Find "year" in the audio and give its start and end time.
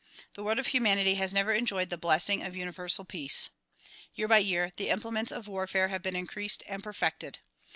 4.15-4.27, 4.39-4.71